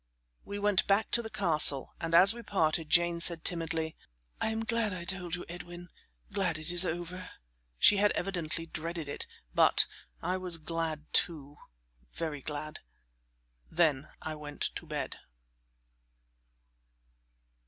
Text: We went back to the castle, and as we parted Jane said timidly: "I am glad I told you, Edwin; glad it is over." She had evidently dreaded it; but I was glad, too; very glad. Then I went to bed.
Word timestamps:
We 0.43 0.57
went 0.57 0.87
back 0.87 1.11
to 1.11 1.21
the 1.21 1.29
castle, 1.29 1.93
and 1.99 2.15
as 2.15 2.33
we 2.33 2.41
parted 2.41 2.89
Jane 2.89 3.21
said 3.21 3.45
timidly: 3.45 3.95
"I 4.41 4.47
am 4.47 4.65
glad 4.65 4.91
I 4.93 5.05
told 5.05 5.35
you, 5.35 5.45
Edwin; 5.47 5.89
glad 6.33 6.57
it 6.57 6.71
is 6.71 6.83
over." 6.87 7.29
She 7.77 7.97
had 7.97 8.11
evidently 8.13 8.65
dreaded 8.65 9.07
it; 9.07 9.27
but 9.53 9.85
I 10.19 10.37
was 10.37 10.57
glad, 10.57 11.05
too; 11.13 11.57
very 12.13 12.41
glad. 12.41 12.79
Then 13.69 14.07
I 14.23 14.33
went 14.33 14.71
to 14.77 14.87
bed. 14.87 15.17